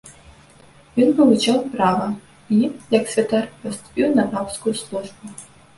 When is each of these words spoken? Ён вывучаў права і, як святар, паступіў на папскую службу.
Ён 1.03 1.11
вывучаў 1.19 1.59
права 1.75 2.09
і, 2.57 2.65
як 2.99 3.05
святар, 3.15 3.45
паступіў 3.63 4.07
на 4.19 4.23
папскую 4.35 4.73
службу. 4.83 5.25